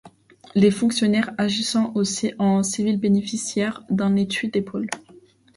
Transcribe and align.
Les 0.55 0.71
fonctionnaires 0.71 1.29
agissant 1.37 1.93
en 2.39 2.63
civil 2.63 2.99
bénéficèrent 2.99 3.83
d'un 3.91 4.15
étui 4.15 4.49
d'épaule. 4.49 4.87